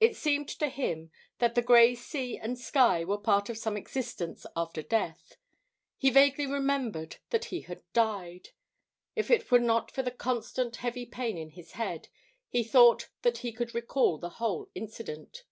[0.00, 4.44] It seemed to him that the grey sea and sky were part of some existence
[4.54, 5.38] after death.
[5.96, 8.50] He vaguely remembered that he had died.
[9.16, 12.08] If it were not for the constant, heavy pain in his head,
[12.50, 15.44] he thought that he could recall the whole incident.